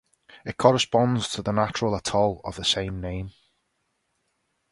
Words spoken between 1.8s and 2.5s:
atoll